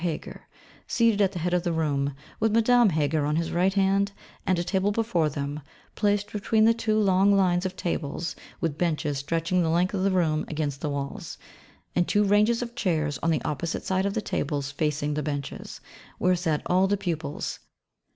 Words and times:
Heger, 0.01 0.47
seated 0.87 1.21
at 1.21 1.31
the 1.31 1.37
head 1.37 1.53
of 1.53 1.61
the 1.61 1.71
room, 1.71 2.15
with 2.39 2.51
Madame 2.53 2.89
Heger 2.89 3.23
on 3.23 3.35
his 3.35 3.51
right 3.51 3.75
hand, 3.75 4.11
and 4.47 4.57
a 4.57 4.63
table 4.63 4.91
before 4.91 5.29
them, 5.29 5.59
placed 5.93 6.31
between 6.33 6.65
the 6.65 6.73
two 6.73 6.97
long 6.99 7.35
lines 7.35 7.67
of 7.67 7.75
tables 7.75 8.35
with 8.59 8.79
benches 8.79 9.19
stretching 9.19 9.61
the 9.61 9.69
length 9.69 9.93
of 9.93 10.01
the 10.01 10.09
room 10.09 10.43
against 10.47 10.81
the 10.81 10.89
walls, 10.89 11.37
and 11.95 12.07
two 12.07 12.23
ranges 12.23 12.63
of 12.63 12.73
chairs 12.73 13.19
on 13.21 13.29
the 13.29 13.43
opposite 13.43 13.83
side 13.85 14.07
of 14.07 14.15
the 14.15 14.21
tables 14.23 14.71
facing 14.71 15.13
the 15.13 15.21
benches, 15.21 15.79
where 16.17 16.35
sat 16.35 16.63
all 16.65 16.87
the 16.87 16.97
pupils. 16.97 17.59